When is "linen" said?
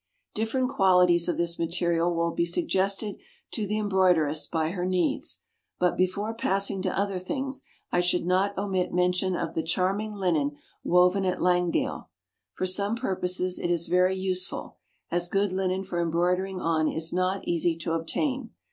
10.13-10.57, 15.53-15.83